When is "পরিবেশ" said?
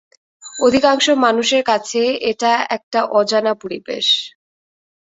3.61-4.05